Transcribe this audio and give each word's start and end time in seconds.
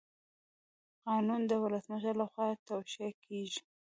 قانون 1.05 1.41
د 1.47 1.51
ولسمشر 1.63 2.13
لخوا 2.21 2.47
توشیح 2.69 3.11
کیږي. 3.25 3.61